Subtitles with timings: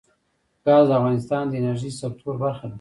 [0.65, 2.69] ګاز د افغانستان د انرژۍ سکتور برخه ده.